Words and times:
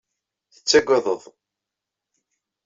Tettagadeḍ. 0.53 1.23